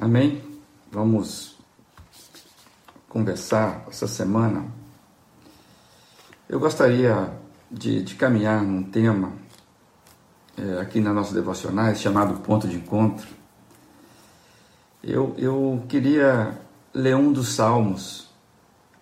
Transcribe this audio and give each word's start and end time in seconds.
Amém? 0.00 0.40
Vamos 0.92 1.56
conversar 3.08 3.84
essa 3.88 4.06
semana. 4.06 4.64
Eu 6.48 6.60
gostaria 6.60 7.32
de, 7.68 8.04
de 8.04 8.14
caminhar 8.14 8.62
num 8.62 8.84
tema 8.84 9.32
é, 10.56 10.80
aqui 10.80 11.00
na 11.00 11.12
nossa 11.12 11.34
devocionais 11.34 12.00
chamado 12.00 12.38
Ponto 12.42 12.68
de 12.68 12.76
Encontro. 12.76 13.26
Eu, 15.02 15.34
eu 15.36 15.84
queria 15.88 16.56
ler 16.94 17.16
um 17.16 17.32
dos 17.32 17.48
salmos 17.48 18.30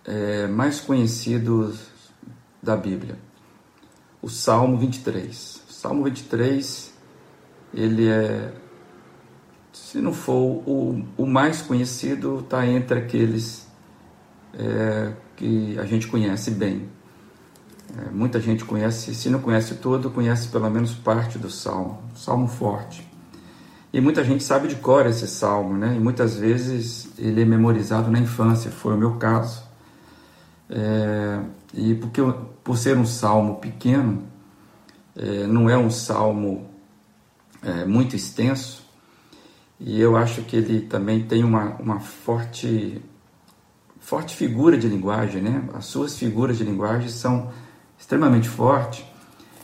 é, 0.03 0.47
mais 0.47 0.81
conhecidos 0.81 1.77
da 2.61 2.75
Bíblia, 2.75 3.19
o 4.19 4.29
Salmo 4.29 4.79
23. 4.79 5.61
O 5.69 5.73
Salmo 5.73 6.03
23, 6.05 6.91
ele 7.71 8.07
é 8.07 8.51
se 9.85 9.99
não 9.99 10.13
for 10.13 10.63
o, 10.65 11.03
o 11.17 11.25
mais 11.25 11.61
conhecido, 11.61 12.39
está 12.39 12.65
entre 12.65 12.99
aqueles 12.99 13.67
é, 14.53 15.13
que 15.35 15.77
a 15.79 15.85
gente 15.85 16.07
conhece 16.07 16.51
bem. 16.51 16.89
É, 17.97 18.11
muita 18.11 18.39
gente 18.39 18.65
conhece, 18.65 19.15
se 19.15 19.29
não 19.29 19.39
conhece 19.39 19.75
todo, 19.75 20.09
conhece 20.09 20.49
pelo 20.49 20.69
menos 20.69 20.93
parte 20.93 21.37
do 21.37 21.49
salmo, 21.49 22.01
salmo 22.15 22.47
forte. 22.47 23.07
E 23.93 24.01
muita 24.01 24.23
gente 24.23 24.43
sabe 24.43 24.67
de 24.67 24.75
cor 24.75 25.05
esse 25.05 25.27
salmo, 25.27 25.77
né? 25.77 25.95
E 25.95 25.99
muitas 25.99 26.35
vezes 26.35 27.09
ele 27.17 27.41
é 27.41 27.45
memorizado 27.45 28.11
na 28.11 28.19
infância, 28.19 28.69
foi 28.69 28.93
o 28.93 28.97
meu 28.97 29.15
caso. 29.15 29.63
É, 30.69 31.39
e 31.73 31.95
porque 31.95 32.21
por 32.63 32.77
ser 32.77 32.97
um 32.97 33.05
salmo 33.05 33.55
pequeno, 33.55 34.23
é, 35.15 35.47
não 35.47 35.69
é 35.69 35.77
um 35.77 35.89
salmo 35.89 36.69
é, 37.63 37.85
muito 37.85 38.15
extenso, 38.15 38.86
e 39.79 39.99
eu 39.99 40.17
acho 40.17 40.41
que 40.41 40.55
ele 40.55 40.81
também 40.81 41.23
tem 41.23 41.43
uma, 41.43 41.75
uma 41.79 41.99
forte, 41.99 43.01
forte 43.99 44.35
figura 44.35 44.77
de 44.77 44.87
linguagem, 44.87 45.41
né? 45.41 45.63
As 45.73 45.85
suas 45.85 46.17
figuras 46.17 46.57
de 46.57 46.63
linguagem 46.63 47.09
são 47.09 47.51
extremamente 47.97 48.49
fortes 48.49 49.05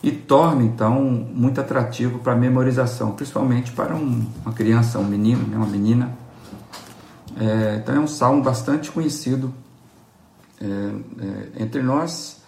e 0.03 0.11
torna 0.11 0.63
então 0.63 1.01
muito 1.01 1.59
atrativo 1.61 2.19
para 2.19 2.33
a 2.33 2.35
memorização, 2.35 3.11
principalmente 3.13 3.71
para 3.71 3.95
um, 3.95 4.25
uma 4.45 4.53
criança, 4.53 4.99
um 4.99 5.05
menino, 5.05 5.47
né? 5.47 5.57
uma 5.57 5.65
menina. 5.65 6.15
É, 7.39 7.77
então 7.81 7.95
é 7.95 7.99
um 7.99 8.07
salmo 8.07 8.43
bastante 8.43 8.91
conhecido 8.91 9.51
é, 10.61 10.65
é, 10.65 11.63
entre 11.63 11.81
nós 11.81 12.43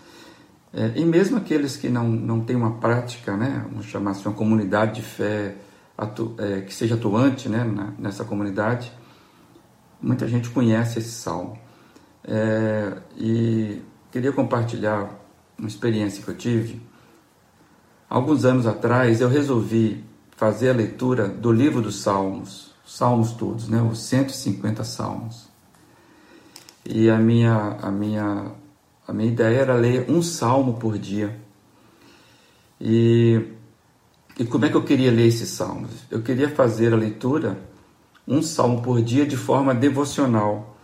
é, 0.71 0.91
e 0.95 1.05
mesmo 1.05 1.37
aqueles 1.37 1.77
que 1.77 1.87
não, 1.87 2.07
não 2.07 2.41
têm 2.41 2.55
uma 2.55 2.73
prática, 2.73 3.37
né? 3.37 3.65
vamos 3.69 3.85
chamar 3.85 4.11
assim, 4.11 4.27
uma 4.27 4.35
comunidade 4.35 4.95
de 4.95 5.01
fé 5.01 5.55
atu, 5.97 6.35
é, 6.37 6.61
que 6.61 6.73
seja 6.73 6.95
atuante 6.95 7.47
né, 7.49 7.63
na, 7.63 7.93
nessa 7.97 8.23
comunidade, 8.23 8.91
muita 10.01 10.27
gente 10.27 10.49
conhece 10.49 10.99
esse 10.99 11.11
salmo. 11.11 11.57
É, 12.23 12.97
e 13.17 13.81
queria 14.11 14.31
compartilhar 14.31 15.09
uma 15.57 15.67
experiência 15.67 16.23
que 16.23 16.29
eu 16.29 16.35
tive. 16.35 16.81
Alguns 18.09 18.45
anos 18.45 18.67
atrás 18.67 19.21
eu 19.21 19.29
resolvi 19.29 20.03
fazer 20.35 20.69
a 20.69 20.73
leitura 20.73 21.27
do 21.27 21.51
livro 21.51 21.81
dos 21.81 22.01
Salmos, 22.01 22.73
Salmos 22.85 23.31
todos, 23.31 23.67
né, 23.67 23.81
os 23.81 23.99
150 23.99 24.83
Salmos. 24.83 25.47
E 26.85 27.09
a 27.09 27.17
minha, 27.17 27.77
a 27.81 27.89
minha, 27.89 28.51
a 29.07 29.13
minha 29.13 29.29
ideia 29.29 29.57
era 29.57 29.73
ler 29.73 30.05
um 30.09 30.21
salmo 30.21 30.75
por 30.75 30.99
dia. 30.99 31.39
E 32.79 33.53
e 34.37 34.43
como 34.43 34.65
é 34.65 34.69
que 34.69 34.75
eu 34.75 34.83
queria 34.83 35.11
ler 35.11 35.27
esses 35.27 35.49
salmos? 35.49 35.91
Eu 36.11 36.21
queria 36.21 36.49
fazer 36.49 36.93
a 36.93 36.97
leitura, 36.97 37.57
um 38.27 38.41
salmo 38.41 38.81
por 38.81 39.01
dia, 39.01 39.25
de 39.25 39.37
forma 39.37 39.73
devocional, 39.73 40.77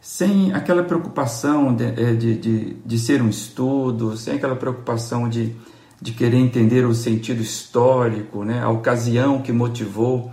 sem 0.00 0.52
aquela 0.52 0.82
preocupação 0.82 1.74
de, 1.74 1.84
é, 1.84 2.14
de, 2.14 2.36
de, 2.36 2.74
de 2.84 2.98
ser 2.98 3.22
um 3.22 3.28
estudo, 3.28 4.16
sem 4.16 4.34
aquela 4.34 4.56
preocupação 4.56 5.28
de, 5.28 5.54
de 6.00 6.12
querer 6.12 6.38
entender 6.38 6.84
o 6.84 6.94
sentido 6.94 7.40
histórico, 7.40 8.44
né? 8.44 8.62
a 8.62 8.70
ocasião 8.70 9.40
que 9.40 9.52
motivou 9.52 10.32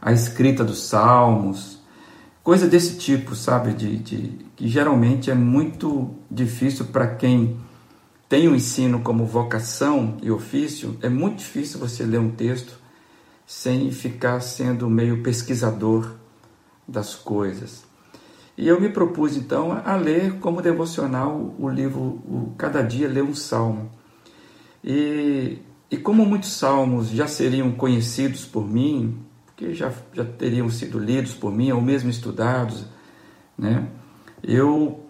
a 0.00 0.12
escrita 0.12 0.64
dos 0.64 0.84
salmos, 0.84 1.78
coisa 2.42 2.66
desse 2.66 2.96
tipo, 2.96 3.34
sabe? 3.34 3.72
De, 3.74 3.96
de, 3.98 4.46
que 4.56 4.68
geralmente 4.68 5.30
é 5.30 5.34
muito 5.34 6.14
difícil 6.30 6.86
para 6.86 7.06
quem 7.08 7.58
tem 8.28 8.46
o 8.46 8.54
ensino 8.54 9.00
como 9.00 9.24
vocação 9.24 10.18
e 10.22 10.30
ofício, 10.30 10.98
é 11.00 11.08
muito 11.08 11.38
difícil 11.38 11.80
você 11.80 12.04
ler 12.04 12.20
um 12.20 12.30
texto 12.30 12.78
sem 13.46 13.90
ficar 13.90 14.40
sendo 14.40 14.90
meio 14.90 15.22
pesquisador 15.22 16.12
das 16.86 17.14
coisas. 17.14 17.84
E 18.56 18.68
eu 18.68 18.78
me 18.78 18.90
propus 18.90 19.34
então 19.34 19.72
a 19.72 19.96
ler 19.96 20.34
como 20.40 20.60
devocional 20.60 21.54
o 21.58 21.68
livro, 21.70 22.00
o, 22.00 22.52
cada 22.58 22.82
dia 22.82 23.08
ler 23.08 23.22
um 23.22 23.34
salmo. 23.34 23.90
E, 24.84 25.58
e 25.90 25.96
como 25.96 26.26
muitos 26.26 26.52
salmos 26.52 27.08
já 27.08 27.26
seriam 27.26 27.72
conhecidos 27.72 28.44
por 28.44 28.68
mim, 28.68 29.24
porque 29.46 29.72
já, 29.72 29.90
já 30.12 30.24
teriam 30.24 30.68
sido 30.68 30.98
lidos 30.98 31.32
por 31.32 31.50
mim, 31.50 31.70
ou 31.72 31.80
mesmo 31.80 32.10
estudados, 32.10 32.84
né? 33.56 33.88
eu 34.42 35.02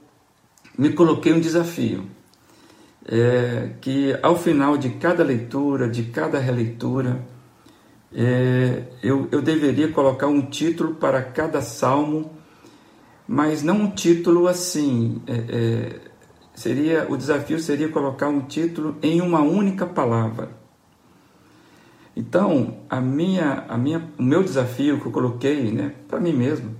me 0.76 0.92
coloquei 0.92 1.32
um 1.32 1.40
desafio 1.40 2.17
é, 3.10 3.70
que 3.80 4.16
ao 4.22 4.36
final 4.36 4.76
de 4.76 4.90
cada 4.90 5.24
leitura, 5.24 5.88
de 5.88 6.04
cada 6.04 6.38
releitura, 6.38 7.24
é, 8.14 8.84
eu, 9.02 9.28
eu 9.32 9.40
deveria 9.40 9.88
colocar 9.88 10.26
um 10.26 10.42
título 10.42 10.94
para 10.94 11.22
cada 11.22 11.62
salmo, 11.62 12.32
mas 13.26 13.62
não 13.62 13.76
um 13.82 13.90
título 13.90 14.46
assim. 14.46 15.22
É, 15.26 15.32
é, 15.34 16.00
seria 16.54 17.06
o 17.08 17.16
desafio 17.16 17.58
seria 17.58 17.88
colocar 17.88 18.28
um 18.28 18.40
título 18.40 18.96
em 19.02 19.20
uma 19.20 19.40
única 19.40 19.86
palavra. 19.86 20.50
Então, 22.16 22.78
a 22.90 23.00
minha, 23.00 23.64
a 23.68 23.78
minha, 23.78 24.02
o 24.18 24.22
meu 24.22 24.42
desafio 24.42 25.00
que 25.00 25.06
eu 25.06 25.12
coloquei, 25.12 25.70
né, 25.70 25.94
para 26.08 26.18
mim 26.18 26.32
mesmo, 26.32 26.74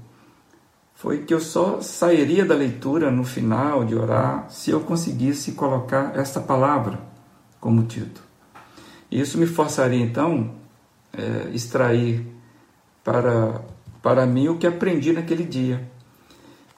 foi 0.99 1.19
que 1.19 1.33
eu 1.33 1.39
só 1.39 1.81
sairia 1.81 2.45
da 2.45 2.57
leitura 2.57 3.09
no 3.09 3.23
final 3.23 3.85
de 3.85 3.95
orar 3.95 4.51
se 4.51 4.73
eu 4.73 4.81
conseguisse 4.81 5.53
colocar 5.53 6.19
esta 6.19 6.41
palavra 6.41 6.99
como 7.61 7.85
título. 7.85 8.27
Isso 9.09 9.39
me 9.39 9.47
forçaria 9.47 10.03
então 10.03 10.57
é, 11.13 11.51
extrair 11.55 12.27
para, 13.05 13.63
para 14.03 14.27
mim 14.27 14.49
o 14.49 14.59
que 14.59 14.67
aprendi 14.67 15.13
naquele 15.13 15.45
dia. 15.45 15.89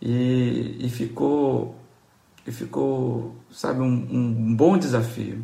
E, 0.03 0.77
e 0.81 0.91
ficou, 0.91 1.75
e 2.47 2.53
ficou, 2.53 3.35
sabe, 3.51 3.81
um, 3.81 3.87
um 3.87 4.55
bom 4.55 4.77
desafio. 4.77 5.43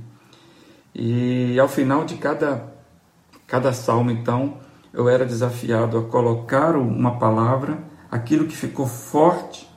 E 0.94 1.58
ao 1.58 1.66
final 1.66 2.04
de 2.04 2.16
cada, 2.16 2.74
cada 3.46 3.72
salmo, 3.72 4.10
então, 4.10 4.58
eu 4.92 5.08
era 5.08 5.24
desafiado 5.24 5.96
a 5.96 6.02
colocar 6.02 6.76
uma 6.76 7.18
palavra 7.18 7.95
aquilo 8.16 8.46
que 8.46 8.56
ficou 8.56 8.86
forte, 8.86 9.68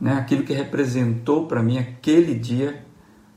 né, 0.00 0.14
aquilo 0.14 0.42
que 0.42 0.52
representou 0.52 1.46
para 1.46 1.62
mim 1.62 1.78
aquele 1.78 2.34
dia 2.34 2.84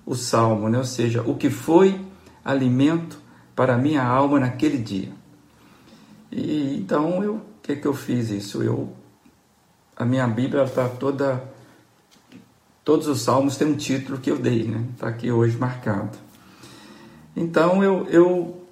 o 0.06 0.16
salmo, 0.16 0.70
né, 0.70 0.78
ou 0.78 0.84
seja, 0.84 1.22
o 1.22 1.36
que 1.36 1.50
foi 1.50 2.00
alimento 2.44 3.20
para 3.56 3.76
a 3.76 3.78
minha 3.78 4.04
alma 4.04 4.40
naquele 4.40 4.78
dia. 4.78 5.12
E 6.32 6.78
então 6.78 7.24
eu, 7.24 7.36
o 7.36 7.42
que 7.62 7.76
que 7.76 7.88
eu 7.88 7.94
fiz 7.94 8.30
isso? 8.30 8.62
Eu 8.62 8.94
a 9.96 10.04
minha 10.04 10.28
Bíblia 10.28 10.64
está 10.64 10.90
toda 10.90 11.42
todos 12.84 13.08
os 13.08 13.22
salmos 13.22 13.56
têm 13.56 13.68
um 13.68 13.76
título 13.76 14.20
que 14.20 14.30
eu 14.30 14.38
dei, 14.38 14.64
né? 14.66 14.86
Está 14.94 15.08
aqui 15.08 15.32
hoje 15.32 15.58
marcado. 15.58 16.18
Então 17.36 17.84
eu, 17.84 18.06
eu 18.10 18.68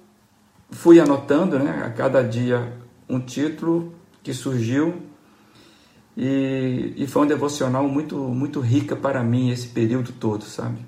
fui 0.70 1.00
anotando, 1.00 1.58
né? 1.58 1.82
A 1.84 1.90
cada 1.90 2.22
dia 2.22 2.72
um 3.08 3.18
título 3.18 3.94
que 4.22 4.32
surgiu 4.32 5.02
e, 6.16 6.94
e 6.96 7.06
foi 7.06 7.22
um 7.22 7.26
devocional 7.26 7.88
muito, 7.88 8.16
muito 8.16 8.60
rica 8.60 8.94
para 8.94 9.22
mim 9.22 9.50
esse 9.50 9.68
período 9.68 10.12
todo, 10.12 10.44
sabe? 10.44 10.78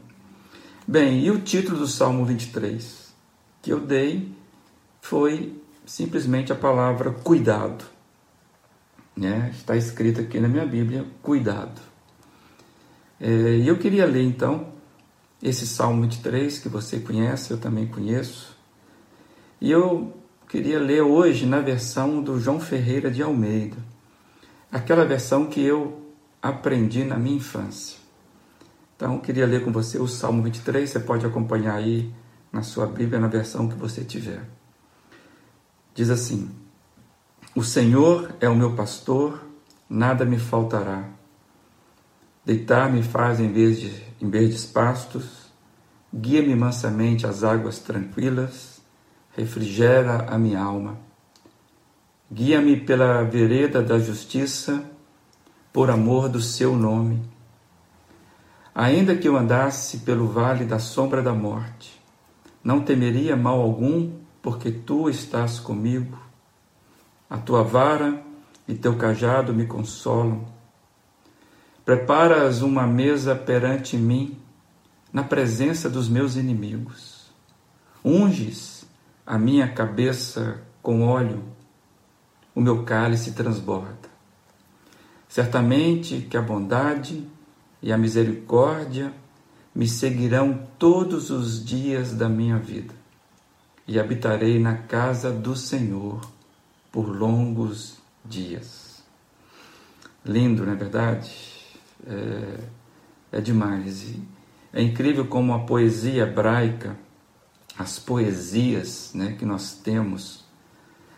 Bem, 0.86 1.24
e 1.24 1.30
o 1.30 1.40
título 1.40 1.78
do 1.78 1.86
Salmo 1.86 2.24
23 2.24 3.06
que 3.60 3.72
eu 3.72 3.80
dei 3.80 4.32
foi 5.00 5.60
simplesmente 5.84 6.52
a 6.52 6.56
palavra 6.56 7.10
cuidado. 7.10 7.84
Né? 9.16 9.50
Está 9.52 9.76
escrito 9.76 10.20
aqui 10.20 10.38
na 10.38 10.46
minha 10.46 10.64
Bíblia, 10.64 11.04
cuidado. 11.22 11.80
É, 13.20 13.56
e 13.56 13.66
eu 13.66 13.76
queria 13.78 14.06
ler 14.06 14.22
então 14.22 14.68
esse 15.42 15.66
Salmo 15.66 16.02
23 16.02 16.58
que 16.58 16.68
você 16.68 17.00
conhece, 17.00 17.50
eu 17.50 17.58
também 17.58 17.88
conheço. 17.88 18.56
E 19.60 19.72
eu 19.72 20.16
queria 20.48 20.78
ler 20.78 21.02
hoje 21.02 21.46
na 21.46 21.60
versão 21.60 22.22
do 22.22 22.38
João 22.38 22.60
Ferreira 22.60 23.10
de 23.10 23.22
Almeida 23.22 23.95
aquela 24.76 25.06
versão 25.06 25.46
que 25.46 25.60
eu 25.60 26.02
aprendi 26.42 27.02
na 27.02 27.16
minha 27.16 27.36
infância. 27.36 27.98
Então, 28.94 29.14
eu 29.14 29.20
queria 29.20 29.46
ler 29.46 29.64
com 29.64 29.72
você 29.72 29.98
o 29.98 30.06
Salmo 30.06 30.42
23, 30.42 30.88
você 30.88 31.00
pode 31.00 31.24
acompanhar 31.24 31.74
aí 31.74 32.12
na 32.52 32.62
sua 32.62 32.86
Bíblia, 32.86 33.18
na 33.18 33.26
versão 33.26 33.68
que 33.68 33.74
você 33.74 34.04
tiver. 34.04 34.42
Diz 35.94 36.10
assim: 36.10 36.50
O 37.54 37.62
Senhor 37.62 38.34
é 38.38 38.48
o 38.48 38.54
meu 38.54 38.74
pastor, 38.74 39.42
nada 39.88 40.24
me 40.24 40.38
faltará. 40.38 41.08
Deitar-me 42.44 43.02
faz 43.02 43.40
em, 43.40 43.50
vez 43.50 43.80
de, 43.80 44.02
em 44.20 44.28
verdes 44.28 44.66
pastos, 44.66 45.50
guia-me 46.14 46.54
mansamente 46.54 47.26
às 47.26 47.42
águas 47.42 47.78
tranquilas, 47.78 48.80
refrigera 49.34 50.26
a 50.28 50.38
minha 50.38 50.60
alma. 50.60 51.05
Guia-me 52.30 52.76
pela 52.76 53.22
vereda 53.22 53.80
da 53.80 53.98
justiça, 53.98 54.84
por 55.72 55.90
amor 55.90 56.28
do 56.28 56.40
seu 56.40 56.74
nome. 56.74 57.22
Ainda 58.74 59.16
que 59.16 59.28
eu 59.28 59.36
andasse 59.36 59.98
pelo 59.98 60.26
vale 60.26 60.64
da 60.64 60.78
sombra 60.78 61.22
da 61.22 61.32
morte, 61.32 62.00
não 62.64 62.80
temeria 62.80 63.36
mal 63.36 63.60
algum, 63.60 64.10
porque 64.42 64.72
tu 64.72 65.08
estás 65.08 65.60
comigo. 65.60 66.18
A 67.30 67.38
tua 67.38 67.62
vara 67.62 68.22
e 68.66 68.74
teu 68.74 68.96
cajado 68.96 69.54
me 69.54 69.66
consolam. 69.66 70.46
Preparas 71.84 72.60
uma 72.60 72.86
mesa 72.86 73.36
perante 73.36 73.96
mim, 73.96 74.36
na 75.12 75.22
presença 75.22 75.88
dos 75.88 76.08
meus 76.08 76.34
inimigos. 76.34 77.30
Unges 78.04 78.84
a 79.24 79.38
minha 79.38 79.68
cabeça 79.68 80.62
com 80.82 81.06
óleo, 81.06 81.55
o 82.56 82.60
meu 82.60 82.82
cálice 82.82 83.30
transborda. 83.30 84.10
Certamente 85.28 86.26
que 86.28 86.36
a 86.36 86.42
bondade 86.42 87.24
e 87.80 87.92
a 87.92 87.98
misericórdia 87.98 89.12
me 89.72 89.86
seguirão 89.86 90.66
todos 90.76 91.30
os 91.30 91.64
dias 91.64 92.12
da 92.12 92.28
minha 92.28 92.58
vida, 92.58 92.94
e 93.86 94.00
habitarei 94.00 94.58
na 94.58 94.76
casa 94.76 95.30
do 95.30 95.54
Senhor 95.54 96.20
por 96.90 97.14
longos 97.14 97.98
dias. 98.24 99.04
Lindo, 100.24 100.66
não 100.66 100.72
é 100.72 100.76
verdade? 100.76 101.56
é, 102.06 103.38
é 103.38 103.40
demais. 103.40 104.14
É 104.72 104.82
incrível 104.82 105.26
como 105.26 105.52
a 105.52 105.60
poesia 105.60 106.22
hebraica, 106.22 106.96
as 107.78 107.98
poesias 107.98 109.12
né, 109.14 109.34
que 109.38 109.44
nós 109.44 109.74
temos, 109.74 110.44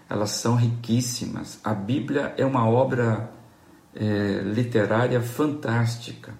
elas 0.08 0.30
são 0.30 0.54
riquíssimas. 0.54 1.60
A 1.62 1.74
Bíblia 1.74 2.34
é 2.36 2.44
uma 2.44 2.66
obra 2.68 3.30
é, 3.94 4.40
literária 4.44 5.20
fantástica. 5.20 6.32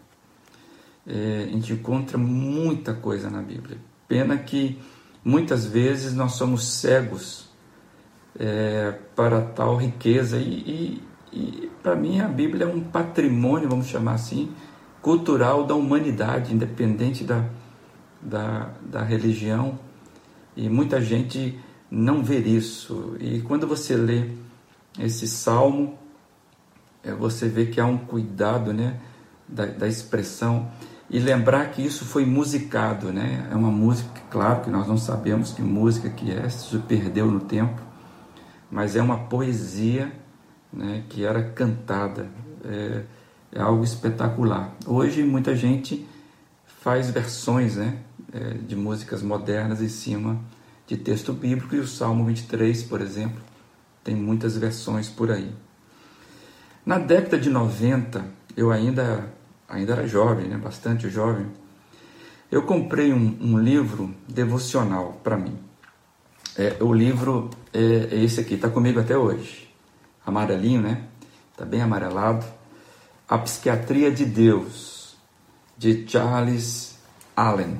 É, 1.07 1.47
a 1.49 1.53
gente 1.53 1.73
encontra 1.73 2.17
muita 2.17 2.95
coisa 2.95 3.29
na 3.29 3.43
Bíblia. 3.43 3.79
Pena 4.07 4.39
que 4.39 4.79
muitas 5.25 5.67
vezes 5.67 6.15
nós 6.15 6.33
somos 6.33 6.67
cegos 6.67 7.49
é, 8.39 8.93
para 9.15 9.41
tal 9.41 9.77
riqueza 9.77 10.39
e, 10.39 11.03
e 11.33 11.71
para 11.83 11.95
mim 11.95 12.21
a 12.21 12.29
Bíblia 12.29 12.65
é 12.65 12.69
um 12.69 12.81
patrimônio, 12.81 13.69
vamos 13.69 13.87
chamar 13.87 14.15
assim, 14.15 14.51
cultural 15.03 15.65
da 15.65 15.75
humanidade, 15.75 16.55
independente 16.55 17.25
da, 17.25 17.45
da, 18.21 18.71
da 18.83 19.03
religião. 19.03 19.79
E 20.57 20.69
muita 20.69 21.01
gente 21.01 21.59
não 21.91 22.23
vê 22.23 22.39
isso. 22.39 23.17
E 23.21 23.41
quando 23.41 23.67
você 23.67 23.97
lê 23.97 24.31
esse 24.99 25.27
salmo, 25.27 25.99
é, 27.03 27.13
você 27.13 27.49
vê 27.49 27.67
que 27.67 27.81
há 27.81 27.87
um 27.87 27.99
cuidado 27.99 28.73
né, 28.73 28.99
da, 29.47 29.67
da 29.67 29.89
expressão 29.89 30.71
e 31.11 31.19
lembrar 31.19 31.71
que 31.71 31.81
isso 31.83 32.05
foi 32.05 32.27
musicado, 32.27 33.13
né? 33.13 33.49
É 33.51 33.55
uma 33.55 33.71
música, 33.71 34.21
claro 34.31 34.63
que 34.63 34.71
nós 34.71 34.87
não 34.87 34.99
sabemos 34.99 35.53
que 35.53 35.63
música 35.63 36.11
que 36.11 36.31
é, 36.31 36.49
se 36.51 36.77
perdeu 36.81 37.27
no 37.31 37.41
tempo, 37.41 37.81
mas 38.71 38.95
é 38.95 39.01
uma 39.01 39.19
poesia 39.21 40.13
né, 40.71 41.05
que 41.09 41.25
era 41.25 41.43
cantada. 41.43 42.29
É, 42.65 43.05
é, 43.53 43.61
algo 43.61 43.83
espetacular. 43.83 44.75
Hoje 44.87 45.23
muita 45.23 45.57
gente 45.57 46.07
faz 46.67 47.11
versões 47.11 47.77
né, 47.77 47.99
é, 48.33 48.55
de 48.55 48.77
músicas 48.77 49.23
modernas 49.23 49.81
em 49.81 49.89
cima 49.89 50.39
de 50.89 50.97
texto 50.97 51.33
bíblico 51.33 51.77
e 51.77 51.79
o 51.79 51.87
Salmo 51.87 52.25
23, 52.25 52.83
por 52.83 53.01
exemplo, 53.01 53.41
tem 54.03 54.17
muitas 54.17 54.57
versões 54.57 55.09
por 55.09 55.31
aí. 55.31 55.55
Na 56.85 56.99
década 56.99 57.39
de 57.39 57.49
90, 57.49 58.25
eu 58.57 58.73
ainda, 58.73 59.33
ainda 59.69 59.93
era 59.93 60.09
jovem, 60.09 60.49
né, 60.49 60.57
bastante 60.57 61.09
jovem, 61.09 61.47
eu 62.51 62.63
comprei 62.63 63.13
um, 63.13 63.37
um 63.41 63.59
livro 63.59 64.13
devocional 64.27 65.21
para 65.23 65.37
mim. 65.37 65.57
É, 66.57 66.77
o 66.81 66.93
livro 66.93 67.51
é, 67.73 68.09
é 68.11 68.25
esse 68.25 68.41
aqui, 68.41 68.55
está 68.55 68.69
comigo 68.69 68.99
até 68.99 69.17
hoje 69.17 69.69
amarelinho, 70.29 70.83
né? 70.83 71.05
Está 71.53 71.65
bem 71.65 71.81
amarelado. 71.81 72.45
A 73.29 73.39
Psiquiatria 73.39 74.11
de 74.11 74.25
Deus, 74.25 75.17
de 75.77 76.07
Charles 76.07 76.99
Allen. 77.37 77.79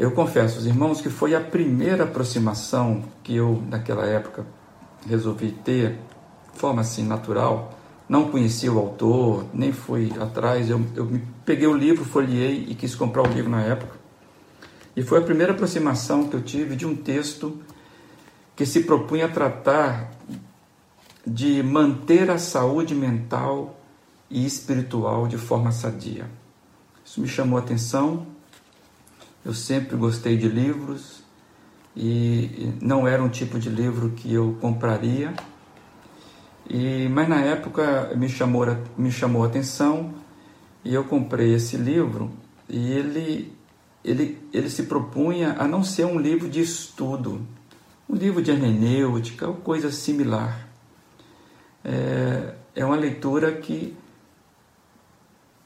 Eu 0.00 0.12
confesso, 0.12 0.60
os 0.60 0.66
irmãos, 0.66 1.02
que 1.02 1.10
foi 1.10 1.34
a 1.34 1.40
primeira 1.42 2.04
aproximação 2.04 3.04
que 3.22 3.36
eu, 3.36 3.62
naquela 3.68 4.06
época, 4.06 4.46
resolvi 5.06 5.52
ter, 5.52 5.98
de 6.54 6.58
forma 6.58 6.80
assim 6.80 7.04
natural. 7.04 7.78
Não 8.08 8.30
conhecia 8.30 8.72
o 8.72 8.78
autor, 8.78 9.44
nem 9.52 9.74
fui 9.74 10.10
atrás. 10.18 10.70
Eu, 10.70 10.80
eu 10.96 11.20
peguei 11.44 11.66
o 11.66 11.76
livro, 11.76 12.02
folhei 12.02 12.64
e 12.66 12.74
quis 12.74 12.94
comprar 12.94 13.28
o 13.28 13.30
livro 13.30 13.50
na 13.50 13.60
época. 13.60 13.92
E 14.96 15.02
foi 15.02 15.18
a 15.18 15.22
primeira 15.22 15.52
aproximação 15.52 16.26
que 16.28 16.34
eu 16.34 16.40
tive 16.40 16.76
de 16.76 16.86
um 16.86 16.96
texto 16.96 17.60
que 18.56 18.64
se 18.64 18.84
propunha 18.84 19.28
tratar 19.28 20.12
de 21.26 21.62
manter 21.62 22.30
a 22.30 22.38
saúde 22.38 22.94
mental 22.94 23.78
e 24.30 24.46
espiritual 24.46 25.28
de 25.28 25.36
forma 25.36 25.70
sadia. 25.70 26.24
Isso 27.04 27.20
me 27.20 27.28
chamou 27.28 27.58
a 27.58 27.60
atenção. 27.60 28.29
Eu 29.44 29.54
sempre 29.54 29.96
gostei 29.96 30.36
de 30.36 30.48
livros 30.48 31.22
e 31.96 32.72
não 32.80 33.06
era 33.06 33.22
um 33.22 33.28
tipo 33.28 33.58
de 33.58 33.68
livro 33.68 34.10
que 34.10 34.32
eu 34.32 34.56
compraria. 34.60 35.34
E, 36.68 37.08
mas 37.08 37.28
na 37.28 37.40
época 37.40 38.12
me 38.16 38.28
chamou, 38.28 38.64
me 38.96 39.10
chamou 39.10 39.44
a 39.44 39.46
atenção 39.46 40.14
e 40.84 40.94
eu 40.94 41.04
comprei 41.04 41.54
esse 41.54 41.76
livro 41.76 42.30
e 42.68 42.92
ele, 42.92 43.52
ele, 44.04 44.38
ele 44.52 44.70
se 44.70 44.84
propunha 44.84 45.56
a 45.58 45.66
não 45.66 45.82
ser 45.82 46.04
um 46.04 46.18
livro 46.18 46.48
de 46.48 46.60
estudo, 46.60 47.44
um 48.08 48.14
livro 48.14 48.40
de 48.40 48.50
hermenêutica 48.50 49.48
ou 49.48 49.54
coisa 49.54 49.90
similar 49.90 50.70
é, 51.84 52.54
é 52.74 52.84
uma 52.84 52.96
leitura 52.96 53.52
que 53.52 53.96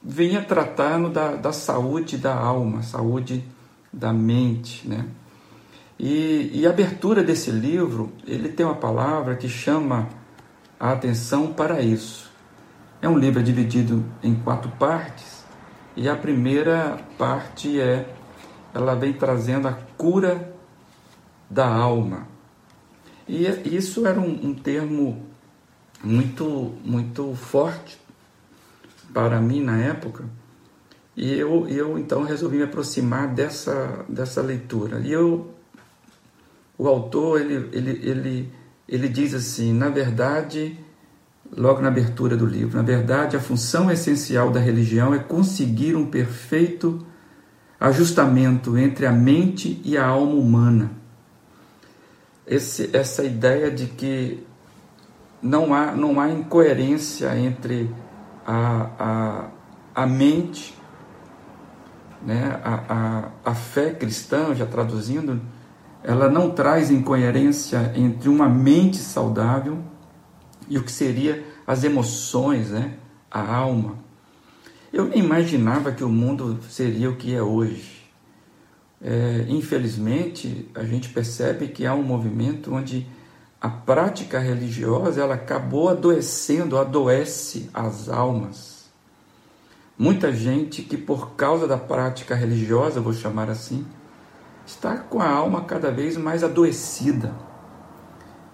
vinha 0.02 0.42
tratando 0.42 1.08
da, 1.08 1.34
da 1.34 1.52
saúde 1.52 2.18
da 2.18 2.34
alma, 2.34 2.82
saúde 2.82 3.44
da 3.94 4.12
mente, 4.12 4.86
né? 4.88 5.06
E, 5.98 6.50
e 6.52 6.66
a 6.66 6.70
abertura 6.70 7.22
desse 7.22 7.50
livro, 7.50 8.12
ele 8.26 8.48
tem 8.48 8.66
uma 8.66 8.74
palavra 8.74 9.36
que 9.36 9.48
chama 9.48 10.08
a 10.78 10.92
atenção 10.92 11.52
para 11.52 11.80
isso. 11.80 12.30
É 13.00 13.08
um 13.08 13.16
livro 13.16 13.42
dividido 13.42 14.04
em 14.22 14.34
quatro 14.34 14.70
partes 14.72 15.44
e 15.96 16.08
a 16.08 16.16
primeira 16.16 16.98
parte 17.16 17.80
é 17.80 18.12
ela 18.74 18.96
vem 18.96 19.12
trazendo 19.12 19.68
a 19.68 19.72
cura 19.96 20.52
da 21.48 21.66
alma. 21.66 22.26
E 23.28 23.46
isso 23.64 24.04
era 24.06 24.20
um, 24.20 24.48
um 24.48 24.54
termo 24.54 25.24
muito, 26.02 26.74
muito 26.84 27.34
forte 27.36 27.98
para 29.12 29.40
mim 29.40 29.62
na 29.62 29.78
época. 29.78 30.24
E 31.16 31.32
eu, 31.32 31.68
eu 31.68 31.98
então 31.98 32.22
resolvi 32.22 32.56
me 32.56 32.64
aproximar 32.64 33.28
dessa, 33.28 34.04
dessa 34.08 34.42
leitura. 34.42 34.98
E 35.00 35.12
eu, 35.12 35.50
o 36.76 36.88
autor, 36.88 37.40
ele, 37.40 37.68
ele, 37.72 37.90
ele, 38.02 38.52
ele 38.88 39.08
diz 39.08 39.32
assim, 39.32 39.72
na 39.72 39.88
verdade, 39.88 40.78
logo 41.56 41.80
na 41.80 41.88
abertura 41.88 42.36
do 42.36 42.46
livro, 42.46 42.76
na 42.76 42.82
verdade, 42.82 43.36
a 43.36 43.40
função 43.40 43.90
essencial 43.90 44.50
da 44.50 44.58
religião 44.58 45.14
é 45.14 45.18
conseguir 45.18 45.94
um 45.94 46.06
perfeito 46.06 47.06
ajustamento 47.78 48.76
entre 48.76 49.06
a 49.06 49.12
mente 49.12 49.80
e 49.84 49.96
a 49.96 50.06
alma 50.06 50.34
humana. 50.34 50.90
Esse, 52.46 52.90
essa 52.92 53.22
ideia 53.22 53.70
de 53.70 53.86
que 53.86 54.44
não 55.40 55.72
há, 55.74 55.92
não 55.92 56.18
há 56.18 56.30
incoerência 56.30 57.36
entre 57.38 57.90
a, 58.46 58.90
a, 58.98 60.02
a 60.02 60.06
mente, 60.06 60.74
né, 62.24 62.60
a, 62.64 63.30
a, 63.44 63.50
a 63.50 63.54
fé 63.54 63.90
cristã, 63.90 64.54
já 64.54 64.66
traduzindo, 64.66 65.40
ela 66.02 66.28
não 66.28 66.50
traz 66.50 66.90
incoerência 66.90 67.92
entre 67.94 68.28
uma 68.28 68.48
mente 68.48 68.98
saudável 68.98 69.78
e 70.68 70.78
o 70.78 70.82
que 70.82 70.92
seria 70.92 71.44
as 71.66 71.84
emoções, 71.84 72.70
né, 72.70 72.94
a 73.30 73.54
alma. 73.54 73.96
Eu 74.92 75.06
nem 75.06 75.18
imaginava 75.18 75.92
que 75.92 76.04
o 76.04 76.08
mundo 76.08 76.60
seria 76.68 77.10
o 77.10 77.16
que 77.16 77.34
é 77.34 77.42
hoje. 77.42 78.04
É, 79.02 79.44
infelizmente, 79.48 80.70
a 80.74 80.84
gente 80.84 81.08
percebe 81.08 81.68
que 81.68 81.84
há 81.84 81.94
um 81.94 82.02
movimento 82.02 82.72
onde 82.72 83.06
a 83.60 83.68
prática 83.68 84.38
religiosa 84.38 85.22
ela 85.22 85.34
acabou 85.34 85.88
adoecendo, 85.88 86.78
adoece 86.78 87.70
as 87.72 88.08
almas. 88.08 88.73
Muita 89.96 90.32
gente 90.32 90.82
que 90.82 90.96
por 90.96 91.32
causa 91.32 91.68
da 91.68 91.78
prática 91.78 92.34
religiosa, 92.34 93.00
vou 93.00 93.12
chamar 93.12 93.48
assim, 93.48 93.86
está 94.66 94.96
com 94.96 95.20
a 95.20 95.28
alma 95.28 95.62
cada 95.62 95.90
vez 95.90 96.16
mais 96.16 96.42
adoecida. 96.42 97.32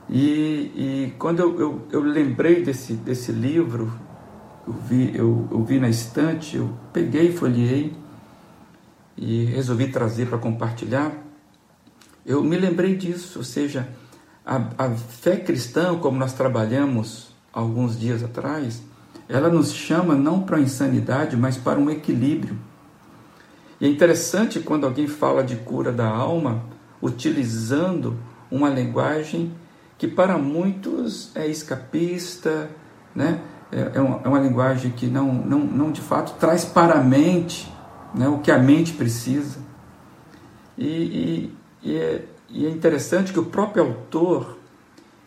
E, 0.08 0.72
e 0.74 1.14
quando 1.18 1.40
eu, 1.40 1.60
eu, 1.60 1.86
eu, 1.92 2.00
lembrei 2.02 2.62
desse, 2.62 2.94
desse 2.94 3.32
livro, 3.32 3.92
eu 4.66 4.72
vi, 4.72 5.16
eu, 5.16 5.48
eu 5.50 5.64
vi 5.64 5.78
na 5.78 5.88
estante, 5.88 6.56
eu 6.56 6.70
peguei, 6.92 7.32
folhei 7.32 7.96
e 9.16 9.44
resolvi 9.44 9.88
trazer 9.88 10.26
para 10.26 10.36
compartilhar. 10.36 11.12
Eu 12.26 12.42
me 12.42 12.58
lembrei 12.58 12.96
disso, 12.96 13.38
ou 13.38 13.44
seja, 13.44 13.88
a, 14.44 14.56
a 14.76 14.90
fé 14.90 15.36
cristã, 15.36 15.96
como 15.98 16.18
nós 16.18 16.32
trabalhamos 16.32 17.34
alguns 17.52 17.98
dias 17.98 18.22
atrás, 18.22 18.82
ela 19.30 19.48
nos 19.48 19.72
chama 19.72 20.14
não 20.14 20.40
para 20.40 20.56
a 20.56 20.60
insanidade, 20.60 21.36
mas 21.36 21.56
para 21.56 21.78
um 21.78 21.88
equilíbrio. 21.88 22.58
E 23.80 23.86
é 23.86 23.88
interessante 23.88 24.60
quando 24.60 24.84
alguém 24.84 25.06
fala 25.06 25.42
de 25.42 25.56
cura 25.56 25.90
da 25.92 26.06
alma, 26.06 26.64
utilizando 27.00 28.16
uma 28.50 28.68
linguagem 28.68 29.52
que 29.96 30.08
para 30.08 30.36
muitos 30.36 31.34
é 31.34 31.46
escapista, 31.46 32.70
né? 33.14 33.40
é, 33.72 33.92
é, 33.94 34.00
uma, 34.00 34.20
é 34.24 34.28
uma 34.28 34.40
linguagem 34.40 34.90
que 34.90 35.06
não, 35.06 35.32
não, 35.32 35.60
não 35.60 35.92
de 35.92 36.00
fato 36.00 36.38
traz 36.38 36.64
para 36.64 36.94
a 36.94 37.02
mente 37.02 37.72
né? 38.14 38.28
o 38.28 38.38
que 38.38 38.50
a 38.50 38.58
mente 38.58 38.92
precisa. 38.94 39.58
E, 40.76 40.86
e, 40.86 41.56
e 41.82 41.96
é, 41.96 42.24
e 42.48 42.66
é 42.66 42.70
interessante 42.70 43.32
que 43.32 43.38
o 43.38 43.44
próprio 43.44 43.84
autor 43.84 44.58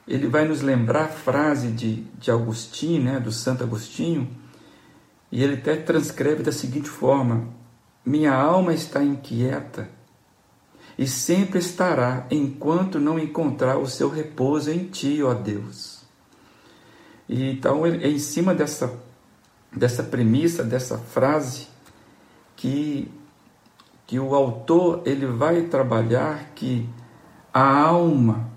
ele 0.08 0.28
vai 0.28 0.46
nos 0.46 0.62
lembrar 0.62 1.06
a 1.06 1.10
frase 1.10 1.70
de, 1.70 2.02
de 2.18 2.30
Agostinho, 2.30 3.04
né, 3.04 3.20
do 3.20 3.32
Santo 3.32 3.64
Agostinho, 3.64 4.30
e 5.32 5.44
ele 5.44 5.56
até 5.56 5.76
transcreve 5.76 6.44
da 6.44 6.52
seguinte 6.52 6.90
forma: 6.90 7.48
Minha 8.06 8.34
alma 8.34 8.74
está 8.74 9.04
inquieta 9.04 9.90
e 10.98 11.08
sempre 11.08 11.60
estará 11.60 12.28
enquanto 12.30 13.00
não 13.00 13.18
encontrar 13.18 13.78
o 13.78 13.88
seu 13.88 14.10
repouso 14.10 14.70
em 14.72 14.86
ti, 14.86 15.24
ó 15.24 15.34
Deus. 15.34 16.04
E 17.28 17.50
então 17.50 17.86
é 17.86 18.08
em 18.08 18.20
cima 18.20 18.54
dessa, 18.54 18.94
dessa 19.76 20.04
premissa, 20.04 20.64
dessa 20.64 20.98
frase, 20.98 21.68
que, 22.56 23.12
que 24.06 24.20
o 24.20 24.36
autor 24.36 25.02
ele 25.06 25.26
vai 25.26 25.64
trabalhar 25.64 26.52
que 26.54 26.88
a 27.54 27.80
alma, 27.80 28.50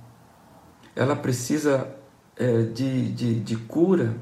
ela 0.96 1.14
precisa 1.14 1.88
é, 2.36 2.62
de, 2.62 3.12
de, 3.12 3.40
de 3.40 3.56
cura, 3.56 4.16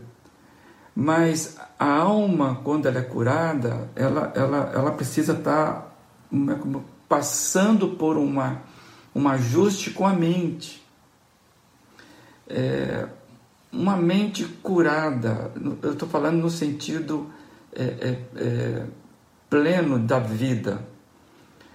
mas 0.95 1.57
a 1.79 1.99
alma, 1.99 2.61
quando 2.63 2.87
ela 2.87 2.99
é 2.99 3.03
curada, 3.03 3.89
ela, 3.95 4.33
ela, 4.35 4.73
ela 4.75 4.91
precisa 4.93 5.33
estar 5.33 5.73
tá, 5.73 5.91
passando 7.09 7.91
por 7.91 8.17
uma, 8.17 8.63
um 9.15 9.29
ajuste 9.29 9.91
com 9.91 10.07
a 10.07 10.13
mente. 10.13 10.85
É, 12.49 13.07
uma 13.73 13.97
mente 13.97 14.45
curada, 14.63 15.53
eu 15.83 15.93
estou 15.93 16.09
falando 16.09 16.41
no 16.41 16.51
sentido 16.51 17.31
é, 17.73 17.83
é, 17.83 18.19
é 18.37 18.87
pleno 19.51 19.99
da 19.99 20.19
vida, 20.19 20.85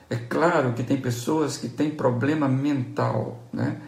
é 0.09 0.15
claro 0.15 0.73
que 0.73 0.83
tem 0.83 0.99
pessoas 0.99 1.57
que 1.57 1.69
têm 1.69 1.91
problema 1.91 2.47
mental, 2.47 3.43
né? 3.53 3.81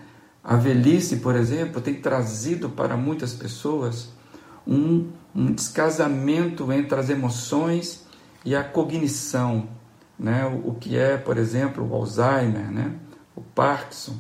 A 0.43 0.55
velhice, 0.55 1.17
por 1.17 1.36
exemplo, 1.36 1.81
tem 1.81 1.95
trazido 1.95 2.69
para 2.69 2.98
muitas 2.98 3.33
pessoas 3.33 4.10
um, 4.65 5.10
um 5.36 5.53
descasamento 5.53 6.71
entre 6.71 7.00
as 7.00 7.10
emoções 7.10 8.05
e 8.43 8.55
a 8.55 8.63
cognição, 8.63 9.69
né? 10.17 10.45
O, 10.45 10.69
o 10.69 10.75
que 10.75 10.98
é, 10.98 11.17
por 11.17 11.38
exemplo, 11.38 11.88
o 11.88 11.93
Alzheimer, 11.93 12.71
né? 12.71 12.95
O 13.36 13.41
Parkinson. 13.41 14.15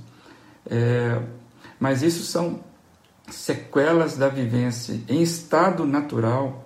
É, 0.69 1.19
mas 1.79 2.03
isso 2.03 2.23
são 2.23 2.59
sequelas 3.27 4.15
da 4.15 4.27
vivência. 4.27 4.99
Em 5.09 5.21
estado 5.21 5.85
natural, 5.85 6.63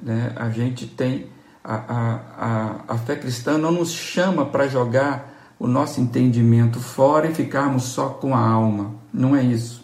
né? 0.00 0.32
A 0.36 0.50
gente 0.50 0.86
tem 0.86 1.30
a, 1.64 1.74
a, 1.74 2.94
a, 2.94 2.98
fé 2.98 3.16
cristã 3.16 3.56
não 3.56 3.72
nos 3.72 3.90
chama 3.90 4.44
para 4.44 4.68
jogar 4.68 5.33
o 5.64 5.66
nosso 5.66 5.98
entendimento 5.98 6.78
fora 6.78 7.26
e 7.26 7.34
ficarmos 7.34 7.84
só 7.84 8.10
com 8.10 8.36
a 8.36 8.38
alma. 8.38 8.94
Não 9.10 9.34
é 9.34 9.42
isso. 9.42 9.82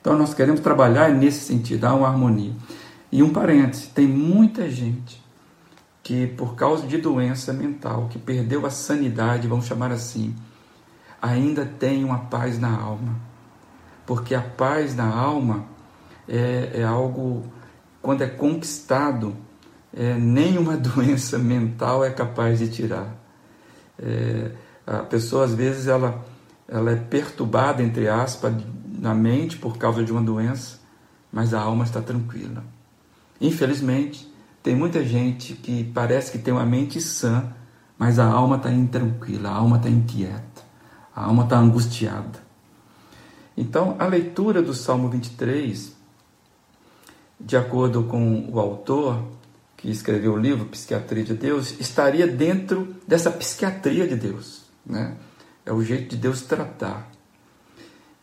Então 0.00 0.18
nós 0.18 0.34
queremos 0.34 0.60
trabalhar 0.60 1.10
nesse 1.14 1.44
sentido, 1.44 1.84
há 1.84 1.94
uma 1.94 2.08
harmonia. 2.08 2.52
E 3.12 3.22
um 3.22 3.30
parêntese, 3.30 3.86
tem 3.86 4.04
muita 4.04 4.68
gente 4.68 5.22
que 6.02 6.26
por 6.26 6.56
causa 6.56 6.88
de 6.88 6.98
doença 6.98 7.52
mental, 7.52 8.08
que 8.10 8.18
perdeu 8.18 8.66
a 8.66 8.70
sanidade, 8.70 9.46
vamos 9.46 9.66
chamar 9.66 9.92
assim, 9.92 10.34
ainda 11.20 11.64
tem 11.64 12.02
uma 12.02 12.18
paz 12.18 12.58
na 12.58 12.76
alma. 12.76 13.14
Porque 14.04 14.34
a 14.34 14.40
paz 14.40 14.96
na 14.96 15.06
alma 15.06 15.66
é, 16.28 16.80
é 16.80 16.82
algo, 16.82 17.44
quando 18.00 18.22
é 18.22 18.26
conquistado, 18.26 19.36
é, 19.96 20.14
nenhuma 20.14 20.74
doença 20.82 21.38
mental 21.38 22.04
é 22.04 22.10
capaz 22.10 22.58
de 22.58 22.68
tirar. 22.68 23.14
É, 23.96 24.50
a 24.86 24.98
pessoa, 24.98 25.44
às 25.44 25.54
vezes, 25.54 25.86
ela, 25.86 26.24
ela 26.68 26.92
é 26.92 26.96
perturbada, 26.96 27.82
entre 27.82 28.08
aspas, 28.08 28.54
na 28.86 29.14
mente 29.14 29.56
por 29.56 29.78
causa 29.78 30.04
de 30.04 30.12
uma 30.12 30.22
doença, 30.22 30.78
mas 31.32 31.54
a 31.54 31.60
alma 31.60 31.84
está 31.84 32.00
tranquila. 32.00 32.64
Infelizmente, 33.40 34.32
tem 34.62 34.76
muita 34.76 35.04
gente 35.04 35.54
que 35.54 35.82
parece 35.82 36.30
que 36.30 36.38
tem 36.38 36.54
uma 36.54 36.64
mente 36.64 37.00
sã, 37.00 37.52
mas 37.98 38.18
a 38.18 38.26
alma 38.26 38.56
está 38.56 38.70
intranquila, 38.70 39.50
a 39.50 39.54
alma 39.54 39.76
está 39.76 39.88
inquieta, 39.88 40.62
a 41.14 41.24
alma 41.24 41.44
está 41.44 41.58
angustiada. 41.58 42.40
Então, 43.56 43.96
a 43.98 44.06
leitura 44.06 44.62
do 44.62 44.72
Salmo 44.72 45.08
23, 45.08 45.92
de 47.40 47.56
acordo 47.56 48.04
com 48.04 48.48
o 48.50 48.60
autor, 48.60 49.22
que 49.76 49.90
escreveu 49.90 50.34
o 50.34 50.38
livro 50.38 50.66
Psiquiatria 50.66 51.24
de 51.24 51.34
Deus, 51.34 51.78
estaria 51.80 52.26
dentro 52.26 52.96
dessa 53.06 53.30
psiquiatria 53.30 54.06
de 54.06 54.14
Deus. 54.14 54.61
Né? 54.84 55.16
É 55.64 55.72
o 55.72 55.82
jeito 55.82 56.10
de 56.10 56.16
Deus 56.16 56.42
tratar. 56.42 57.10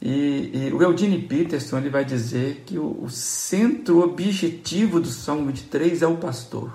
E, 0.01 0.51
e 0.54 0.74
o 0.74 0.82
Eugene 0.82 1.22
Peterson 1.22 1.78
ele 1.78 1.89
vai 1.89 2.06
dizer 2.06 2.63
que 2.66 2.78
o, 2.78 3.04
o 3.04 3.10
centro 3.10 4.01
objetivo 4.01 5.00
do 5.00 5.10
Salmo 5.10 5.48
23 5.48 6.01
é 6.01 6.08
o 6.08 6.18
pastor. 6.18 6.72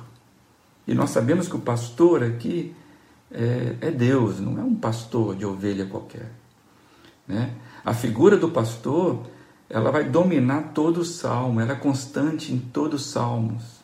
E 0.86 0.94
nós 0.94 1.10
sabemos 1.10 1.48
que 1.48 1.56
o 1.56 1.60
pastor 1.60 2.22
aqui 2.22 2.74
é, 3.30 3.76
é 3.80 3.90
Deus, 3.90 4.40
não 4.40 4.58
é 4.58 4.62
um 4.62 4.74
pastor 4.74 5.34
de 5.34 5.46
ovelha 5.46 5.86
qualquer. 5.86 6.30
Né? 7.26 7.54
A 7.84 7.94
figura 7.94 8.36
do 8.36 8.50
pastor 8.50 9.26
ela 9.68 9.90
vai 9.90 10.04
dominar 10.04 10.72
todo 10.74 10.98
o 10.98 11.04
salmo, 11.04 11.60
ela 11.60 11.72
é 11.72 11.76
constante 11.76 12.52
em 12.52 12.58
todos 12.58 13.02
os 13.02 13.10
salmos. 13.10 13.82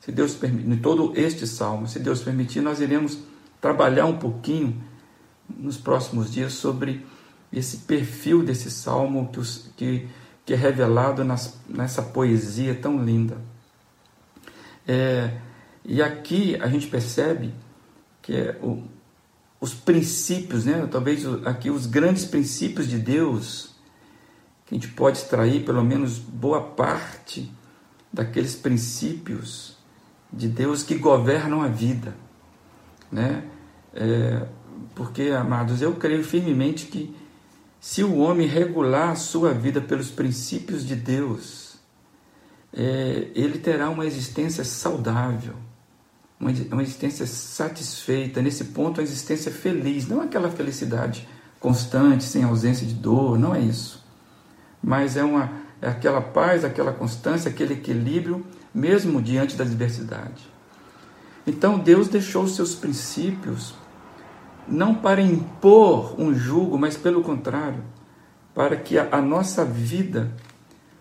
Se 0.00 0.12
Deus 0.12 0.34
permitir, 0.34 0.70
em 0.70 0.78
todo 0.78 1.12
este 1.16 1.46
salmo, 1.46 1.88
se 1.88 1.98
Deus 1.98 2.22
permitir, 2.22 2.60
nós 2.60 2.80
iremos 2.80 3.18
trabalhar 3.60 4.06
um 4.06 4.18
pouquinho 4.18 4.80
nos 5.48 5.76
próximos 5.76 6.32
dias 6.32 6.52
sobre 6.54 7.04
esse 7.52 7.78
perfil 7.78 8.42
desse 8.42 8.70
salmo 8.70 9.28
que, 9.32 9.40
os, 9.40 9.70
que, 9.76 10.08
que 10.44 10.52
é 10.52 10.56
revelado 10.56 11.24
nas, 11.24 11.58
nessa 11.68 12.02
poesia 12.02 12.74
tão 12.74 13.02
linda. 13.02 13.38
É, 14.86 15.38
e 15.84 16.02
aqui 16.02 16.56
a 16.60 16.68
gente 16.68 16.86
percebe 16.86 17.54
que 18.22 18.34
é 18.34 18.58
o, 18.62 18.82
os 19.60 19.72
princípios, 19.72 20.64
né? 20.64 20.86
talvez 20.90 21.24
aqui 21.44 21.70
os 21.70 21.86
grandes 21.86 22.24
princípios 22.24 22.88
de 22.88 22.98
Deus, 22.98 23.74
que 24.66 24.74
a 24.74 24.78
gente 24.78 24.88
pode 24.88 25.18
extrair 25.18 25.64
pelo 25.64 25.84
menos 25.84 26.18
boa 26.18 26.60
parte 26.60 27.52
daqueles 28.12 28.56
princípios 28.56 29.76
de 30.32 30.48
Deus 30.48 30.82
que 30.82 30.96
governam 30.96 31.62
a 31.62 31.68
vida, 31.68 32.16
né? 33.10 33.44
É, 33.94 34.46
porque, 34.94 35.30
amados, 35.30 35.82
eu 35.82 35.94
creio 35.94 36.24
firmemente 36.24 36.86
que 36.86 37.14
se 37.80 38.02
o 38.02 38.16
homem 38.16 38.46
regular 38.46 39.10
a 39.10 39.14
sua 39.14 39.52
vida 39.52 39.80
pelos 39.80 40.10
princípios 40.10 40.84
de 40.86 40.96
Deus, 40.96 41.76
é, 42.72 43.28
ele 43.34 43.58
terá 43.58 43.88
uma 43.88 44.04
existência 44.04 44.64
saudável, 44.64 45.54
uma, 46.38 46.50
uma 46.72 46.82
existência 46.82 47.26
satisfeita, 47.26 48.42
nesse 48.42 48.64
ponto, 48.64 48.98
uma 48.98 49.04
existência 49.04 49.52
feliz, 49.52 50.08
não 50.08 50.20
aquela 50.20 50.50
felicidade 50.50 51.28
constante, 51.60 52.24
sem 52.24 52.44
ausência 52.44 52.86
de 52.86 52.94
dor, 52.94 53.38
não 53.38 53.54
é 53.54 53.60
isso. 53.60 54.04
Mas 54.82 55.16
é, 55.16 55.24
uma, 55.24 55.50
é 55.80 55.88
aquela 55.88 56.20
paz, 56.20 56.64
aquela 56.64 56.92
constância, 56.92 57.50
aquele 57.50 57.74
equilíbrio 57.74 58.44
mesmo 58.74 59.22
diante 59.22 59.56
da 59.56 59.64
adversidade. 59.64 60.46
Então 61.46 61.78
Deus 61.78 62.08
deixou 62.08 62.46
seus 62.48 62.74
princípios 62.74 63.74
não 64.68 64.94
para 64.94 65.20
impor 65.20 66.20
um 66.20 66.34
jugo, 66.34 66.78
mas 66.78 66.96
pelo 66.96 67.22
contrário, 67.22 67.82
para 68.54 68.76
que 68.76 68.98
a, 68.98 69.08
a 69.12 69.22
nossa 69.22 69.64
vida 69.64 70.32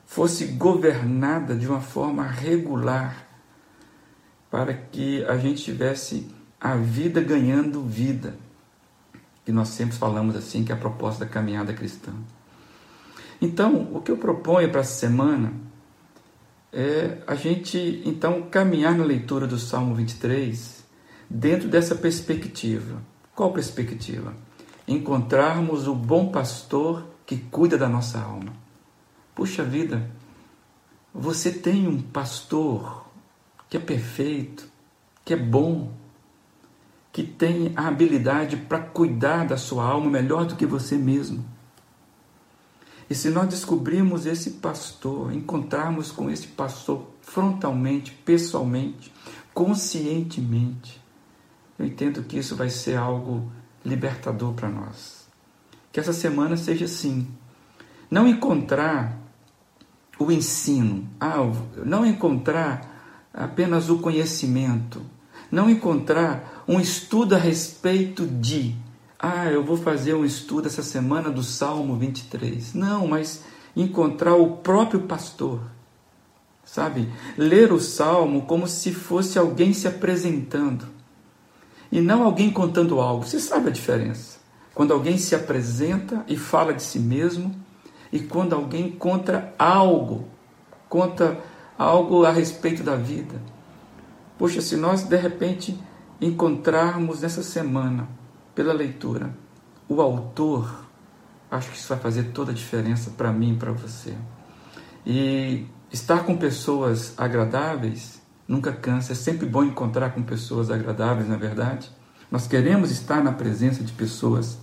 fosse 0.06 0.46
governada 0.46 1.56
de 1.56 1.68
uma 1.68 1.82
forma 1.82 2.24
regular, 2.24 3.28
para 4.50 4.74
que 4.74 5.24
a 5.26 5.38
gente 5.38 5.64
tivesse 5.64 6.28
a 6.60 6.76
vida 6.76 7.22
ganhando 7.22 7.84
vida. 7.84 8.36
Que 9.44 9.52
nós 9.52 9.70
sempre 9.70 9.96
falamos 9.96 10.36
assim, 10.36 10.64
que 10.64 10.72
é 10.72 10.76
a 10.76 10.78
proposta 10.78 11.26
da 11.26 11.32
caminhada 11.32 11.74
cristã. 11.74 12.12
Então, 13.42 13.90
o 13.94 14.02
que 14.02 14.12
eu 14.12 14.18
proponho 14.18 14.70
para 14.70 14.82
essa 14.82 14.94
semana 14.94 15.54
é 16.72 17.20
a 17.28 17.36
gente 17.36 18.02
então 18.06 18.44
caminhar 18.44 18.96
na 18.96 19.04
leitura 19.04 19.46
do 19.48 19.58
Salmo 19.58 19.94
23 19.96 20.84
dentro 21.30 21.68
dessa 21.70 21.96
perspectiva. 21.96 23.02
Qual 23.36 23.52
perspectiva? 23.52 24.34
Encontrarmos 24.88 25.88
o 25.88 25.94
bom 25.94 26.32
pastor 26.32 27.06
que 27.26 27.36
cuida 27.36 27.78
da 27.78 27.90
nossa 27.90 28.18
alma. 28.18 28.54
Puxa 29.36 29.62
vida, 29.62 30.10
você 31.14 31.52
tem 31.52 31.86
um 31.86 32.02
pastor 32.02 33.06
que 33.70 33.76
é 33.76 33.80
perfeito, 33.80 34.70
que 35.26 35.34
é 35.34 35.38
bom, 35.38 35.92
que 37.12 37.24
tem 37.24 37.74
a 37.76 37.90
habilidade 37.90 38.56
para 38.56 38.80
cuidar 38.80 39.46
da 39.46 39.58
sua 39.58 39.84
alma 39.84 40.10
melhor 40.10 40.46
do 40.46 40.56
que 40.56 40.66
você 40.66 40.96
mesmo. 40.96 41.44
E 43.10 43.14
se 43.14 43.30
nós 43.30 43.50
descobrirmos 43.50 44.26
esse 44.26 44.52
pastor, 44.52 45.34
encontrarmos 45.34 46.10
com 46.10 46.30
esse 46.30 46.48
pastor 46.48 47.06
frontalmente, 47.22 48.12
pessoalmente, 48.12 49.12
conscientemente, 49.54 51.04
eu 51.78 51.86
entendo 51.86 52.24
que 52.24 52.38
isso 52.38 52.56
vai 52.56 52.70
ser 52.70 52.96
algo 52.96 53.52
libertador 53.84 54.54
para 54.54 54.70
nós. 54.70 55.28
Que 55.92 56.00
essa 56.00 56.14
semana 56.14 56.58
seja 56.58 56.86
assim. 56.86 57.28
Não 58.10 58.28
encontrar 58.28 59.18
o 60.18 60.32
ensino, 60.32 61.08
ah, 61.20 61.38
não 61.86 62.06
encontrar 62.06 63.30
apenas 63.34 63.90
o 63.90 64.00
conhecimento, 64.00 65.02
não 65.52 65.70
encontrar 65.70 66.64
um 66.68 66.80
estudo 66.80 67.36
a 67.36 67.38
respeito 67.38 68.26
de, 68.26 68.76
ah, 69.20 69.48
eu 69.48 69.64
vou 69.64 69.76
fazer 69.76 70.14
um 70.14 70.24
estudo 70.24 70.68
essa 70.68 70.84
semana 70.84 71.30
do 71.30 71.44
Salmo 71.44 71.98
23. 71.98 72.74
Não, 72.74 73.08
mas 73.08 73.44
encontrar 73.76 74.36
o 74.36 74.58
próprio 74.58 75.02
pastor, 75.02 75.62
sabe? 76.64 77.12
Ler 77.38 77.74
o 77.74 77.80
Salmo 77.80 78.44
como 78.44 78.68
se 78.68 78.94
fosse 78.94 79.38
alguém 79.38 79.74
se 79.74 79.88
apresentando 79.88 80.95
e 81.92 82.02
não 82.02 82.24
alguém 82.24 82.52
contando 82.52 83.00
algo. 83.00 83.26
Você 83.26 83.40
sabe 83.40 83.70
a 83.70 83.72
diferença? 83.72 84.40
Quando 84.74 84.94
alguém 84.94 85.18
se 85.18 85.34
apresenta 85.34 86.24
e 86.28 86.36
fala 86.36 86.74
de 86.74 86.84
si 86.84 87.00
mesmo 87.00 87.56
e 88.12 88.20
quando 88.20 88.54
alguém 88.54 88.92
conta 88.92 89.54
algo, 89.58 90.28
conta 90.90 91.40
algo 91.78 92.26
a 92.26 92.32
respeito 92.32 92.84
da 92.84 92.96
vida. 92.96 93.42
Poxa, 94.38 94.62
se 94.62 94.76
nós 94.76 95.04
de 95.04 95.16
repente 95.16 95.80
encontrarmos 96.20 97.22
nessa 97.22 97.44
semana, 97.44 98.08
pela 98.54 98.74
leitura, 98.74 99.36
o 99.88 100.02
autor, 100.02 100.86
acho 101.52 101.72
que 101.72 101.78
isso 101.78 101.90
vai 101.90 102.00
fazer 102.00 102.32
toda 102.32 102.52
a 102.52 102.56
diferença 102.56 103.12
para 103.12 103.32
mim 103.32 103.54
e 103.54 103.58
para 103.58 103.72
você. 103.72 104.14
E 105.06 105.66
estar 105.92 106.26
com 106.26 106.36
pessoas 106.36 107.14
agradáveis 107.18 108.22
nunca 108.48 108.72
cansa, 108.72 109.14
é 109.14 109.16
sempre 109.16 109.46
bom 109.46 109.64
encontrar 109.64 110.12
com 110.12 110.22
pessoas 110.24 110.70
agradáveis, 110.70 111.28
na 111.28 111.36
é 111.36 111.38
verdade. 111.38 111.92
Nós 112.30 112.48
queremos 112.48 112.92
estar 112.92 113.24
na 113.24 113.32
presença 113.32 113.84
de 113.84 113.94
pessoas 113.94 114.60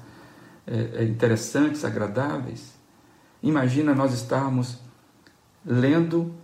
é, 0.66 1.04
interessantes, 1.04 1.84
agradáveis. 1.84 2.72
Imagina 3.42 3.94
nós 3.94 4.12
estarmos 4.12 4.78
lendo 5.64 6.34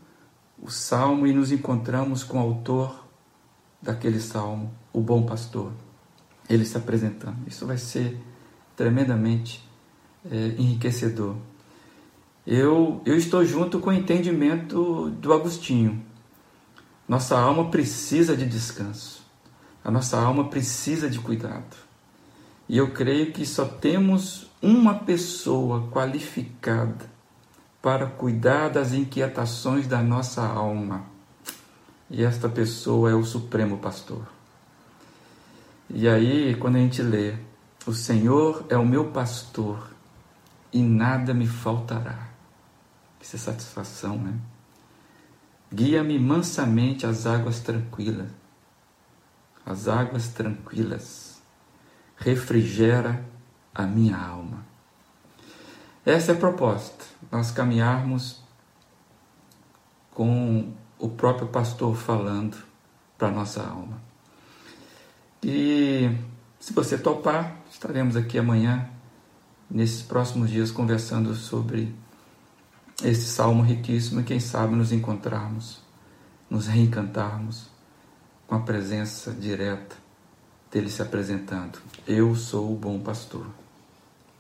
o 0.61 0.71
salmo 0.71 1.27
e 1.27 1.33
nos 1.33 1.53
encontramos 1.53 2.25
com 2.25 2.39
o 2.39 2.41
autor 2.41 3.07
daquele 3.81 4.21
salmo, 4.21 4.73
o 4.93 5.01
bom 5.01 5.23
pastor, 5.25 5.73
ele 6.49 6.65
se 6.65 6.77
apresentando. 6.77 7.37
Isso 7.47 7.65
vai 7.65 7.79
ser 7.79 8.21
tremendamente 8.77 9.65
é, 10.31 10.55
enriquecedor. 10.59 11.37
Eu, 12.47 13.03
eu 13.05 13.17
estou 13.17 13.45
junto 13.45 13.79
com 13.79 13.91
o 13.91 13.93
entendimento 13.93 15.11
do 15.11 15.33
Agostinho. 15.33 16.03
Nossa 17.09 17.39
alma 17.39 17.71
precisa 17.71 18.37
de 18.37 18.45
descanso. 18.45 19.23
A 19.83 19.91
nossa 19.91 20.21
alma 20.21 20.49
precisa 20.49 21.09
de 21.09 21.19
cuidado. 21.19 21.77
E 22.69 22.77
eu 22.77 22.91
creio 22.91 23.33
que 23.33 23.47
só 23.47 23.65
temos 23.65 24.51
uma 24.61 24.95
pessoa 24.95 25.89
qualificada 25.91 27.07
para 27.81 28.07
cuidar 28.07 28.69
das 28.69 28.93
inquietações 28.93 29.87
da 29.87 30.03
nossa 30.03 30.47
alma. 30.47 31.07
E 32.11 32.23
esta 32.23 32.49
pessoa 32.49 33.11
é 33.11 33.15
o 33.15 33.25
Supremo 33.25 33.79
Pastor. 33.79 34.23
E 35.89 36.07
aí, 36.07 36.55
quando 36.57 36.77
a 36.77 36.81
gente 36.81 37.01
lê, 37.01 37.35
o 37.87 37.95
Senhor 37.95 38.67
é 38.69 38.77
o 38.77 38.85
meu 38.85 39.07
pastor 39.07 39.89
e 40.71 40.83
nada 40.83 41.33
me 41.33 41.47
faltará. 41.47 42.29
É 43.21 43.37
satisfação, 43.37 44.19
né? 44.19 44.35
Guia-me 45.73 46.19
mansamente 46.19 47.07
às 47.07 47.27
águas 47.27 47.61
tranquilas. 47.61 48.31
As 49.65 49.89
águas 49.89 50.29
tranquilas. 50.29 51.43
Refrigera 52.17 53.25
a 53.75 53.83
minha 53.85 54.17
alma. 54.17 54.67
Essa 56.05 56.33
é 56.33 56.35
a 56.35 56.39
proposta, 56.39 57.05
nós 57.31 57.51
caminharmos 57.51 58.43
com 60.11 60.73
o 60.99 61.09
próprio 61.09 61.49
pastor 61.49 61.95
falando 61.95 62.57
para 63.19 63.31
nossa 63.31 63.63
alma. 63.63 64.01
E 65.43 66.11
se 66.59 66.73
você 66.73 66.99
topar, 66.99 67.57
estaremos 67.71 68.17
aqui 68.17 68.39
amanhã, 68.39 68.89
nesses 69.71 70.03
próximos 70.03 70.51
dias, 70.51 70.71
conversando 70.71 71.35
sobre 71.35 71.95
esse 73.03 73.29
salmo 73.29 73.63
riquíssimo 73.63 74.21
e 74.21 74.25
quem 74.25 74.41
sabe 74.41 74.75
nos 74.75 74.91
encontrarmos, 74.91 75.81
nos 76.51 76.67
reencantarmos 76.67 77.69
com 78.47 78.57
a 78.57 78.61
presença 78.61 79.31
direta 79.31 79.97
dele 80.71 80.91
se 80.91 81.01
apresentando. 81.01 81.79
Eu 82.07 82.35
sou 82.35 82.73
o 82.73 82.77
bom 82.77 82.99
pastor. 82.99 83.47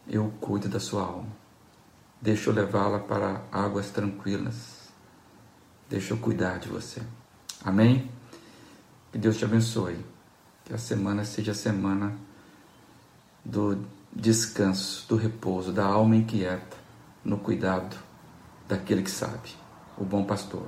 Eu 0.08 0.32
cuido 0.40 0.68
da 0.68 0.80
sua 0.80 1.02
alma. 1.02 1.28
Deixa 2.20 2.50
eu 2.50 2.54
levá-la 2.54 2.98
para 2.98 3.42
águas 3.52 3.90
tranquilas. 3.90 4.88
Deixa 5.88 6.12
eu 6.12 6.18
cuidar 6.18 6.58
de 6.58 6.68
você. 6.68 7.00
Amém? 7.64 8.10
Que 9.12 9.18
Deus 9.18 9.36
te 9.36 9.44
abençoe. 9.44 10.04
Que 10.64 10.74
a 10.74 10.78
semana 10.78 11.24
seja 11.24 11.52
a 11.52 11.54
semana 11.54 12.16
do 13.44 13.78
descanso, 14.12 15.06
do 15.08 15.16
repouso, 15.16 15.72
da 15.72 15.84
alma 15.84 16.16
inquieta, 16.16 16.76
no 17.24 17.38
cuidado 17.38 18.07
daquele 18.68 19.02
que 19.02 19.10
sabe, 19.10 19.50
o 19.96 20.04
bom 20.04 20.22
pastor. 20.22 20.66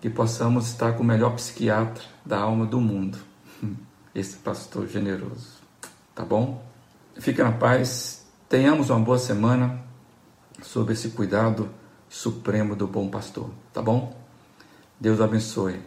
Que 0.00 0.10
possamos 0.10 0.68
estar 0.68 0.92
com 0.92 1.02
o 1.02 1.06
melhor 1.06 1.34
psiquiatra 1.34 2.04
da 2.24 2.38
alma 2.38 2.66
do 2.66 2.80
mundo, 2.80 3.18
esse 4.14 4.36
pastor 4.36 4.86
generoso. 4.86 5.56
Tá 6.14 6.24
bom? 6.24 6.62
Fique 7.18 7.42
na 7.42 7.52
paz, 7.52 8.26
tenhamos 8.48 8.90
uma 8.90 9.00
boa 9.00 9.18
semana 9.18 9.82
sob 10.62 10.92
esse 10.92 11.10
cuidado 11.10 11.70
supremo 12.08 12.76
do 12.76 12.86
bom 12.86 13.08
pastor. 13.08 13.50
Tá 13.72 13.82
bom? 13.82 14.16
Deus 15.00 15.20
abençoe. 15.20 15.80